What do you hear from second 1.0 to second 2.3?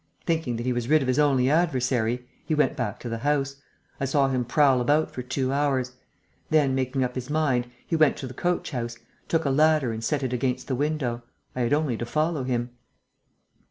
of his only adversary,